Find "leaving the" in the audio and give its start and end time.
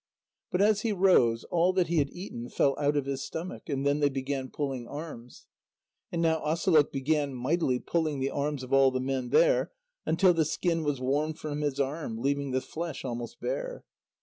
12.19-12.61